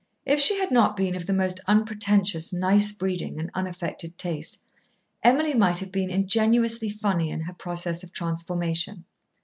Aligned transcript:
If 0.25 0.39
she 0.39 0.59
had 0.59 0.71
not 0.71 0.97
been 0.97 1.15
of 1.15 1.27
the 1.27 1.31
most 1.33 1.59
unpretentious 1.67 2.51
nice 2.51 2.91
breeding 2.91 3.39
and 3.39 3.51
unaffected 3.53 4.17
taste, 4.17 4.65
Emily 5.23 5.53
might 5.53 5.77
have 5.77 5.91
been 5.91 6.09
ingenuously 6.09 6.89
funny 6.89 7.29
in 7.29 7.41
her 7.41 7.53
process 7.53 8.01
of 8.01 8.11
transformation. 8.11 9.05